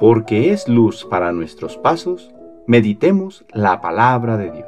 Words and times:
porque 0.00 0.50
es 0.50 0.66
luz 0.66 1.04
para 1.04 1.30
nuestros 1.30 1.76
pasos, 1.76 2.30
meditemos 2.66 3.44
la 3.52 3.82
palabra 3.82 4.38
de 4.38 4.50
Dios. 4.50 4.66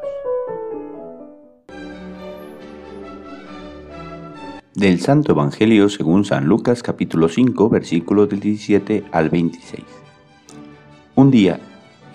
Del 4.75 5.01
Santo 5.01 5.33
Evangelio 5.33 5.89
según 5.89 6.27
San 6.27 6.45
Lucas 6.45 6.83
capítulo 6.83 7.31
5 7.31 7.71
versículos 7.71 8.29
del 8.29 8.41
17 8.41 9.05
al 9.11 9.31
26. 9.31 9.83
Un 11.15 11.31
día 11.31 11.61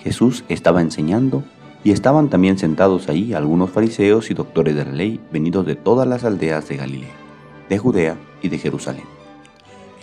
Jesús 0.03 0.43
estaba 0.47 0.81
enseñando 0.81 1.43
y 1.83 1.93
estaban 1.93 2.29
también 2.29 2.59
sentados 2.59 3.09
ahí 3.09 3.33
algunos 3.33 3.71
fariseos 3.71 4.29
y 4.29 4.35
doctores 4.35 4.75
de 4.75 4.85
la 4.85 4.91
ley 4.91 5.19
venidos 5.31 5.65
de 5.65 5.75
todas 5.75 6.07
las 6.07 6.23
aldeas 6.23 6.69
de 6.69 6.77
Galilea, 6.77 7.15
de 7.67 7.77
Judea 7.79 8.15
y 8.43 8.49
de 8.49 8.59
Jerusalén. 8.59 9.05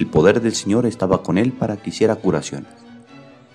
El 0.01 0.07
poder 0.07 0.41
del 0.41 0.55
Señor 0.57 0.85
estaba 0.85 1.23
con 1.23 1.38
él 1.38 1.52
para 1.52 1.77
que 1.77 1.91
hiciera 1.91 2.16
curaciones 2.16 2.84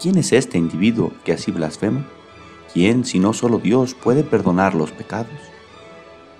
¿Quién 0.00 0.18
es 0.18 0.32
este 0.32 0.58
individuo 0.58 1.12
que 1.24 1.32
así 1.32 1.50
blasfema? 1.50 2.06
¿Quién, 2.72 3.06
si 3.06 3.18
no 3.18 3.32
solo 3.32 3.58
Dios, 3.58 3.94
puede 3.94 4.24
perdonar 4.24 4.74
los 4.74 4.92
pecados? 4.92 5.32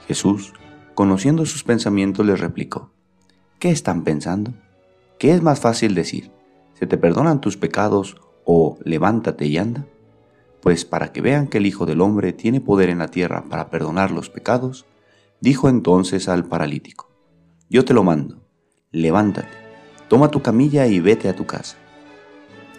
Jesús, 0.07 0.53
conociendo 0.95 1.47
sus 1.47 1.65
pensamientos, 1.65 2.27
les 2.27 2.39
replicó, 2.39 2.91
¿qué 3.59 3.71
están 3.71 4.05
pensando? 4.05 4.53
¿Qué 5.19 5.33
es 5.33 5.43
más 5.43 5.61
fácil 5.61 5.95
decir? 5.95 6.31
¿Se 6.75 6.87
te 6.87 6.99
perdonan 6.99 7.41
tus 7.41 7.57
pecados 7.57 8.21
o 8.45 8.77
levántate 8.85 9.47
y 9.47 9.57
anda? 9.57 9.87
Pues 10.61 10.85
para 10.85 11.11
que 11.13 11.23
vean 11.23 11.49
que 11.49 11.57
el 11.57 11.65
Hijo 11.65 11.87
del 11.87 12.03
Hombre 12.03 12.35
tiene 12.35 12.61
poder 12.61 12.91
en 12.91 12.99
la 12.99 13.09
tierra 13.09 13.45
para 13.49 13.71
perdonar 13.71 14.11
los 14.11 14.29
pecados, 14.29 14.85
dijo 15.41 15.71
entonces 15.71 16.29
al 16.29 16.45
paralítico, 16.45 17.09
yo 17.71 17.87
te 17.87 17.95
lo 17.95 18.05
mando, 18.05 18.43
levántate, 18.91 19.49
toma 20.09 20.31
tu 20.31 20.43
camilla 20.43 20.87
y 20.87 21.01
vete 21.01 21.31
a 21.31 21.35
tu 21.35 21.47
casa. 21.47 21.79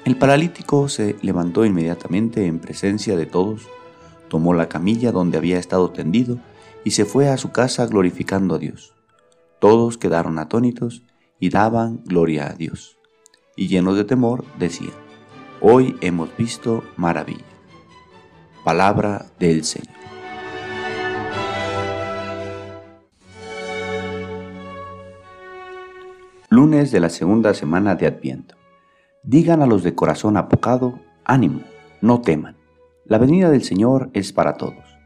El 0.08 0.16
paralítico 0.16 0.88
se 0.88 1.18
levantó 1.22 1.66
inmediatamente 1.66 2.46
en 2.46 2.60
presencia 2.60 3.18
de 3.18 3.26
todos, 3.26 3.68
tomó 4.30 4.54
la 4.54 4.70
camilla 4.70 5.12
donde 5.12 5.38
había 5.38 5.60
estado 5.60 5.90
tendido 5.92 6.40
y 6.86 6.92
se 6.92 7.04
fue 7.04 7.28
a 7.28 7.36
su 7.36 7.52
casa 7.52 7.86
glorificando 7.88 8.56
a 8.56 8.58
Dios. 8.58 8.94
Todos 9.60 9.98
quedaron 9.98 10.40
atónitos 10.40 11.04
y 11.42 11.50
daban 11.50 12.06
gloria 12.06 12.48
a 12.48 12.54
Dios. 12.54 12.98
Y 13.58 13.68
llenos 13.68 13.98
de 13.98 14.06
temor 14.06 14.46
decían, 14.58 14.94
hoy 15.60 15.98
hemos 16.00 16.30
visto 16.38 16.86
maravilla. 16.96 17.44
Palabra 18.64 19.26
del 19.40 19.66
Señor. 19.66 19.94
Lunes 26.48 26.92
de 26.94 27.00
la 27.02 27.10
segunda 27.10 27.54
semana 27.54 27.96
de 27.96 28.08
Adviento. 28.08 28.57
Digan 29.30 29.62
a 29.62 29.66
los 29.68 29.84
de 29.84 29.94
corazón 29.94 30.38
apocado, 30.38 31.02
ánimo, 31.26 31.60
no 32.00 32.22
teman. 32.22 32.56
La 33.04 33.18
venida 33.18 33.50
del 33.50 33.62
Señor 33.62 34.10
es 34.14 34.32
para 34.32 34.54
todos. 34.54 34.98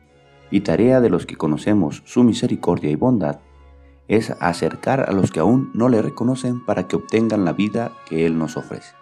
Y 0.51 0.61
tarea 0.61 1.01
de 1.01 1.09
los 1.09 1.25
que 1.25 1.37
conocemos 1.37 2.03
su 2.05 2.23
misericordia 2.23 2.91
y 2.91 2.95
bondad 2.95 3.39
es 4.07 4.29
acercar 4.39 5.09
a 5.09 5.11
los 5.11 5.31
que 5.31 5.39
aún 5.39 5.71
no 5.73 5.89
le 5.89 6.03
reconocen 6.03 6.63
para 6.63 6.87
que 6.87 6.97
obtengan 6.97 7.45
la 7.45 7.53
vida 7.53 7.93
que 8.05 8.27
Él 8.27 8.37
nos 8.37 8.57
ofrece. 8.57 8.93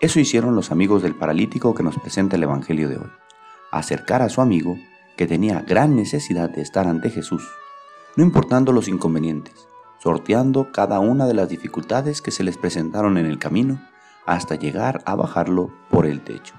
Eso 0.00 0.18
hicieron 0.18 0.56
los 0.56 0.72
amigos 0.72 1.00
del 1.00 1.14
paralítico 1.14 1.72
que 1.76 1.84
nos 1.84 1.96
presenta 1.96 2.34
el 2.34 2.42
Evangelio 2.42 2.88
de 2.88 2.96
hoy. 2.96 3.10
Acercar 3.70 4.22
a 4.22 4.30
su 4.30 4.40
amigo 4.40 4.76
que 5.16 5.28
tenía 5.28 5.60
gran 5.60 5.94
necesidad 5.94 6.50
de 6.50 6.62
estar 6.62 6.88
ante 6.88 7.10
Jesús, 7.10 7.48
no 8.16 8.24
importando 8.24 8.72
los 8.72 8.88
inconvenientes, 8.88 9.68
sorteando 10.00 10.72
cada 10.72 10.98
una 10.98 11.28
de 11.28 11.34
las 11.34 11.48
dificultades 11.48 12.20
que 12.20 12.32
se 12.32 12.42
les 12.42 12.58
presentaron 12.58 13.16
en 13.16 13.26
el 13.26 13.38
camino 13.38 13.80
hasta 14.28 14.56
llegar 14.56 15.02
a 15.06 15.14
bajarlo 15.14 15.70
por 15.88 16.04
el 16.04 16.20
techo. 16.20 16.54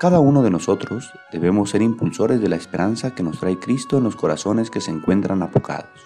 Cada 0.00 0.18
uno 0.18 0.42
de 0.42 0.50
nosotros 0.50 1.12
debemos 1.32 1.70
ser 1.70 1.80
impulsores 1.80 2.40
de 2.40 2.48
la 2.48 2.56
esperanza 2.56 3.14
que 3.14 3.22
nos 3.22 3.38
trae 3.38 3.58
Cristo 3.58 3.98
en 3.98 4.04
los 4.04 4.16
corazones 4.16 4.68
que 4.68 4.80
se 4.80 4.90
encuentran 4.90 5.42
apocados, 5.42 6.00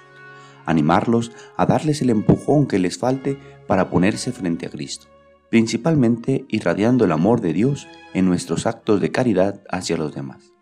animarlos 0.66 1.32
a 1.56 1.64
darles 1.64 2.02
el 2.02 2.10
empujón 2.10 2.66
que 2.66 2.78
les 2.78 2.98
falte 2.98 3.38
para 3.66 3.88
ponerse 3.88 4.32
frente 4.32 4.66
a 4.66 4.70
Cristo, 4.70 5.06
principalmente 5.48 6.44
irradiando 6.48 7.06
el 7.06 7.12
amor 7.12 7.40
de 7.40 7.54
Dios 7.54 7.88
en 8.12 8.26
nuestros 8.26 8.66
actos 8.66 9.00
de 9.00 9.10
caridad 9.10 9.62
hacia 9.70 9.96
los 9.96 10.14
demás. 10.14 10.52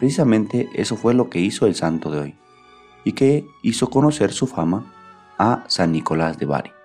Precisamente 0.00 0.68
eso 0.74 0.96
fue 0.96 1.14
lo 1.14 1.30
que 1.30 1.38
hizo 1.38 1.64
el 1.64 1.76
santo 1.76 2.10
de 2.10 2.18
hoy, 2.18 2.34
y 3.04 3.12
que 3.12 3.46
hizo 3.62 3.88
conocer 3.88 4.32
su 4.32 4.48
fama 4.48 4.92
a 5.38 5.62
San 5.68 5.92
Nicolás 5.92 6.38
de 6.38 6.46
Bari. 6.46 6.75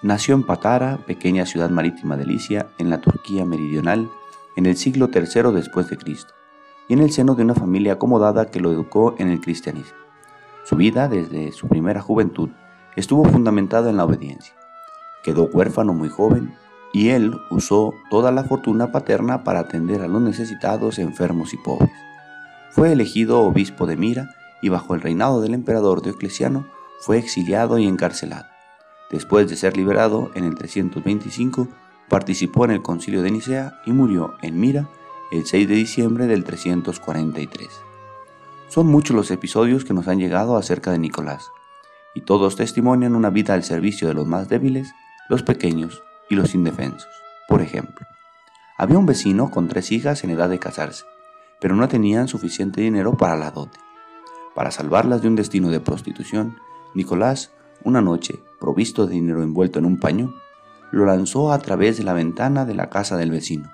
Nació 0.00 0.36
en 0.36 0.44
Patara, 0.44 0.98
pequeña 1.06 1.44
ciudad 1.44 1.70
marítima 1.70 2.16
de 2.16 2.24
Licia, 2.24 2.68
en 2.78 2.88
la 2.88 3.00
Turquía 3.00 3.44
meridional, 3.44 4.08
en 4.54 4.66
el 4.66 4.76
siglo 4.76 5.10
III 5.12 5.52
después 5.52 5.90
de 5.90 5.96
Cristo, 5.96 6.34
y 6.86 6.92
en 6.92 7.00
el 7.00 7.10
seno 7.10 7.34
de 7.34 7.42
una 7.42 7.56
familia 7.56 7.94
acomodada 7.94 8.46
que 8.46 8.60
lo 8.60 8.70
educó 8.70 9.16
en 9.18 9.28
el 9.28 9.40
cristianismo. 9.40 9.98
Su 10.62 10.76
vida, 10.76 11.08
desde 11.08 11.50
su 11.50 11.66
primera 11.66 12.00
juventud, 12.00 12.50
estuvo 12.94 13.24
fundamentada 13.24 13.90
en 13.90 13.96
la 13.96 14.04
obediencia. 14.04 14.54
Quedó 15.24 15.46
huérfano 15.52 15.92
muy 15.94 16.08
joven 16.08 16.54
y 16.92 17.08
él 17.08 17.36
usó 17.50 17.92
toda 18.08 18.30
la 18.30 18.44
fortuna 18.44 18.92
paterna 18.92 19.42
para 19.42 19.60
atender 19.60 20.02
a 20.02 20.06
los 20.08 20.22
necesitados, 20.22 21.00
enfermos 21.00 21.54
y 21.54 21.56
pobres. 21.56 21.90
Fue 22.70 22.92
elegido 22.92 23.40
obispo 23.40 23.86
de 23.86 23.96
Mira 23.96 24.30
y 24.62 24.68
bajo 24.68 24.94
el 24.94 25.00
reinado 25.00 25.40
del 25.40 25.54
emperador 25.54 26.02
Diocleciano 26.02 26.68
fue 27.00 27.18
exiliado 27.18 27.78
y 27.78 27.86
encarcelado. 27.86 28.47
Después 29.10 29.48
de 29.48 29.56
ser 29.56 29.76
liberado 29.76 30.30
en 30.34 30.44
el 30.44 30.54
325, 30.54 31.68
participó 32.08 32.64
en 32.64 32.72
el 32.72 32.82
concilio 32.82 33.22
de 33.22 33.30
Nicea 33.30 33.80
y 33.86 33.92
murió 33.92 34.34
en 34.42 34.60
Mira 34.60 34.88
el 35.30 35.46
6 35.46 35.68
de 35.68 35.74
diciembre 35.74 36.26
del 36.26 36.44
343. 36.44 37.68
Son 38.68 38.86
muchos 38.86 39.16
los 39.16 39.30
episodios 39.30 39.84
que 39.84 39.94
nos 39.94 40.08
han 40.08 40.18
llegado 40.18 40.56
acerca 40.56 40.90
de 40.90 40.98
Nicolás, 40.98 41.50
y 42.14 42.22
todos 42.22 42.56
testimonian 42.56 43.14
una 43.14 43.30
vida 43.30 43.54
al 43.54 43.64
servicio 43.64 44.08
de 44.08 44.14
los 44.14 44.26
más 44.26 44.48
débiles, 44.48 44.92
los 45.28 45.42
pequeños 45.42 46.02
y 46.28 46.34
los 46.34 46.54
indefensos. 46.54 47.08
Por 47.48 47.62
ejemplo, 47.62 48.06
había 48.76 48.98
un 48.98 49.06
vecino 49.06 49.50
con 49.50 49.68
tres 49.68 49.90
hijas 49.92 50.24
en 50.24 50.30
edad 50.30 50.48
de 50.48 50.58
casarse, 50.58 51.04
pero 51.60 51.76
no 51.76 51.88
tenían 51.88 52.28
suficiente 52.28 52.80
dinero 52.80 53.16
para 53.16 53.36
la 53.36 53.50
dote. 53.50 53.78
Para 54.54 54.70
salvarlas 54.70 55.22
de 55.22 55.28
un 55.28 55.36
destino 55.36 55.70
de 55.70 55.80
prostitución, 55.80 56.58
Nicolás 56.94 57.52
una 57.84 58.00
noche, 58.00 58.38
provisto 58.60 59.06
de 59.06 59.14
dinero 59.14 59.42
envuelto 59.42 59.78
en 59.78 59.84
un 59.84 59.98
paño, 59.98 60.34
lo 60.90 61.04
lanzó 61.04 61.52
a 61.52 61.58
través 61.58 61.98
de 61.98 62.04
la 62.04 62.12
ventana 62.12 62.64
de 62.64 62.74
la 62.74 62.90
casa 62.90 63.16
del 63.16 63.30
vecino 63.30 63.70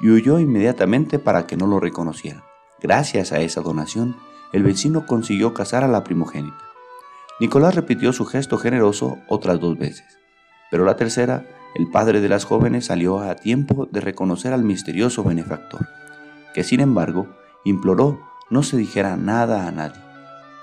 y 0.00 0.10
huyó 0.10 0.38
inmediatamente 0.38 1.18
para 1.18 1.46
que 1.46 1.56
no 1.56 1.66
lo 1.66 1.80
reconociera. 1.80 2.44
Gracias 2.80 3.32
a 3.32 3.40
esa 3.40 3.60
donación, 3.60 4.16
el 4.52 4.62
vecino 4.62 5.06
consiguió 5.06 5.54
casar 5.54 5.84
a 5.84 5.88
la 5.88 6.04
primogénita. 6.04 6.58
Nicolás 7.40 7.74
repitió 7.74 8.12
su 8.12 8.24
gesto 8.24 8.58
generoso 8.58 9.18
otras 9.28 9.60
dos 9.60 9.78
veces, 9.78 10.06
pero 10.70 10.84
la 10.84 10.96
tercera, 10.96 11.46
el 11.74 11.88
padre 11.90 12.20
de 12.20 12.28
las 12.28 12.44
jóvenes 12.44 12.86
salió 12.86 13.20
a 13.20 13.34
tiempo 13.36 13.88
de 13.90 14.00
reconocer 14.00 14.52
al 14.52 14.64
misterioso 14.64 15.24
benefactor, 15.24 15.88
que 16.54 16.64
sin 16.64 16.80
embargo 16.80 17.28
imploró 17.64 18.20
no 18.50 18.62
se 18.62 18.76
dijera 18.76 19.16
nada 19.16 19.66
a 19.66 19.70
nadie 19.72 20.11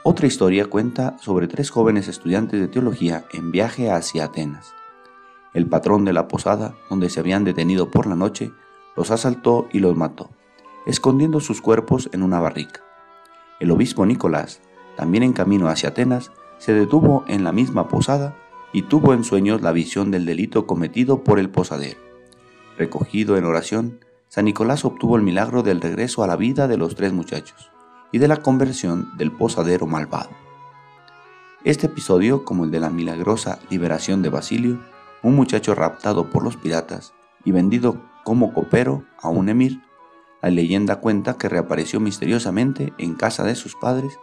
otra 0.04 0.28
historia 0.28 0.66
cuenta 0.66 1.18
sobre 1.20 1.48
tres 1.48 1.70
jóvenes 1.70 2.08
estudiantes 2.08 2.60
de 2.62 2.70
teología 2.70 3.26
en 3.34 3.52
viaje 3.52 3.92
hacia 3.92 4.26
Atenas. 4.26 4.74
El 5.54 5.68
patrón 5.68 6.06
de 6.06 6.14
la 6.14 6.30
posada, 6.30 6.76
donde 6.90 7.10
se 7.10 7.20
habían 7.20 7.44
detenido 7.44 7.92
por 7.92 8.08
la 8.08 8.16
noche, 8.16 8.54
los 8.96 9.12
asaltó 9.12 9.68
y 9.74 9.80
los 9.80 9.98
mató, 9.98 10.30
escondiendo 10.86 11.42
sus 11.42 11.62
cuerpos 11.62 12.10
en 12.14 12.24
una 12.24 12.40
barrica. 12.40 12.82
El 13.60 13.72
obispo 13.72 14.06
Nicolás, 14.06 14.62
también 14.96 15.24
en 15.24 15.34
camino 15.34 15.68
hacia 15.68 15.90
Atenas, 15.90 16.32
se 16.60 16.74
detuvo 16.74 17.26
en 17.28 17.44
la 17.44 17.52
misma 17.52 17.90
posada 17.90 18.38
y 18.72 18.84
tuvo 18.84 19.14
en 19.14 19.26
sueños 19.26 19.62
la 19.62 19.74
visión 19.74 20.12
del 20.12 20.26
delito 20.26 20.66
cometido 20.66 21.26
por 21.26 21.40
el 21.40 21.50
posadero. 21.50 22.00
Recogido 22.78 23.36
en 23.36 23.44
oración, 23.44 24.00
San 24.30 24.46
Nicolás 24.46 24.86
obtuvo 24.86 25.18
el 25.18 25.24
milagro 25.24 25.62
del 25.62 25.82
regreso 25.82 26.24
a 26.24 26.28
la 26.28 26.38
vida 26.38 26.70
de 26.70 26.78
los 26.78 26.96
tres 26.96 27.12
muchachos 27.12 27.70
y 28.12 28.20
de 28.20 28.28
la 28.28 28.38
conversión 28.38 29.18
del 29.18 29.32
posadero 29.32 29.88
malvado. 29.88 30.30
Este 31.64 31.88
episodio, 31.88 32.46
como 32.46 32.66
el 32.66 32.72
de 32.72 32.80
la 32.80 32.90
milagrosa 32.90 33.60
liberación 33.70 34.22
de 34.22 34.30
Basilio, 34.30 34.80
un 35.22 35.36
muchacho 35.36 35.76
raptado 35.76 36.30
por 36.30 36.44
los 36.44 36.56
piratas 36.56 37.14
y 37.44 37.52
vendido 37.52 38.02
como 38.24 38.54
copero 38.54 39.04
a 39.22 39.30
un 39.30 39.50
emir. 39.50 39.82
La 40.42 40.50
leyenda 40.50 40.98
cuenta 40.98 41.38
que 41.38 41.50
reapareció 41.50 42.00
misteriosamente 42.00 42.94
en 42.98 43.16
casa 43.16 43.44
de 43.44 43.56
sus 43.56 43.76
padres 43.76 44.18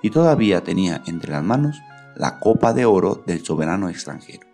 y 0.00 0.10
todavía 0.10 0.62
tenía 0.62 1.02
entre 1.06 1.32
las 1.32 1.44
manos 1.44 1.78
la 2.16 2.38
copa 2.40 2.72
de 2.72 2.86
oro 2.86 3.22
del 3.26 3.44
soberano 3.44 3.88
extranjero. 3.88 4.46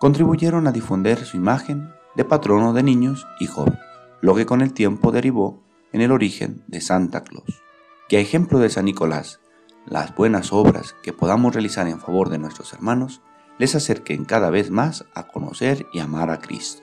Contribuyeron 0.00 0.66
a 0.66 0.72
difundir 0.72 1.18
su 1.18 1.36
imagen 1.36 1.92
de 2.16 2.24
patrono 2.24 2.72
de 2.72 2.82
niños 2.82 3.26
y 3.38 3.46
jóvenes, 3.46 3.78
lo 4.20 4.34
que 4.34 4.44
con 4.44 4.60
el 4.60 4.72
tiempo 4.72 5.12
derivó 5.12 5.62
en 5.92 6.00
el 6.00 6.12
origen 6.12 6.64
de 6.66 6.80
Santa 6.80 7.22
Claus. 7.24 7.62
Que 8.08 8.16
a 8.16 8.20
ejemplo 8.20 8.58
de 8.58 8.70
San 8.70 8.84
Nicolás, 8.84 9.40
las 9.86 10.14
buenas 10.14 10.52
obras 10.52 10.94
que 11.02 11.12
podamos 11.12 11.54
realizar 11.54 11.88
en 11.88 12.00
favor 12.00 12.28
de 12.28 12.38
nuestros 12.38 12.72
hermanos 12.72 13.20
les 13.58 13.74
acerquen 13.74 14.24
cada 14.24 14.50
vez 14.50 14.70
más 14.70 15.04
a 15.14 15.28
conocer 15.28 15.86
y 15.92 16.00
amar 16.00 16.30
a 16.30 16.40
Cristo. 16.40 16.82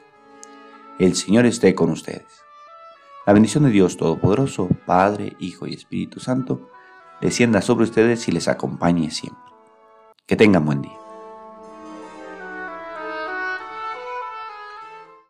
El 0.99 1.15
Señor 1.15 1.45
esté 1.45 1.75
con 1.75 1.89
ustedes. 1.89 2.43
La 3.25 3.33
bendición 3.33 3.63
de 3.63 3.69
Dios 3.69 3.97
Todopoderoso, 3.97 4.69
Padre, 4.85 5.35
Hijo 5.39 5.67
y 5.67 5.73
Espíritu 5.73 6.19
Santo, 6.19 6.69
descienda 7.21 7.61
sobre 7.61 7.85
ustedes 7.85 8.27
y 8.27 8.31
les 8.31 8.47
acompañe 8.47 9.11
siempre. 9.11 9.43
Que 10.25 10.35
tengan 10.35 10.65
buen 10.65 10.81
día. 10.81 10.98